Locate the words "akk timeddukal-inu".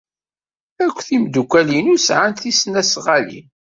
0.85-1.95